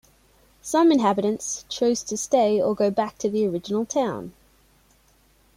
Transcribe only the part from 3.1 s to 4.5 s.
to the original town.